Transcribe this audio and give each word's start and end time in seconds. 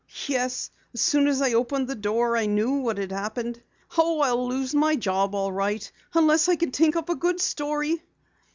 "Yes. 0.25 0.71
As 0.95 1.01
soon 1.01 1.27
as 1.27 1.43
I 1.43 1.53
opened 1.53 1.87
the 1.87 1.93
door 1.93 2.35
I 2.35 2.47
knew 2.47 2.77
what 2.79 2.97
had 2.97 3.11
happened! 3.11 3.61
Oh, 3.99 4.21
I'll 4.21 4.47
lose 4.49 4.73
my 4.73 4.95
job 4.95 5.35
all 5.35 5.51
right 5.51 5.91
unless 6.15 6.49
I 6.49 6.55
can 6.55 6.71
think 6.71 6.95
up 6.95 7.09
a 7.09 7.15
good 7.15 7.39
story." 7.39 8.01